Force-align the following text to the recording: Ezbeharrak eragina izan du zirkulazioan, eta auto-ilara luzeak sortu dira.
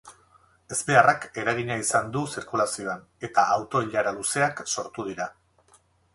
Ezbeharrak 0.75 1.27
eragina 1.41 1.77
izan 1.81 2.09
du 2.15 2.23
zirkulazioan, 2.37 3.05
eta 3.29 3.45
auto-ilara 3.59 4.17
luzeak 4.19 4.65
sortu 4.79 5.07
dira. 5.13 5.31